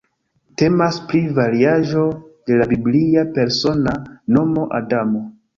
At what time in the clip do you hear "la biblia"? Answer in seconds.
2.63-3.27